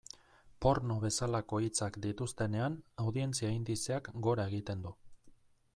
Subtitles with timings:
[0.65, 4.99] Porno bezalako hitzak dituztenean, audientzia indizeak gora egiten du.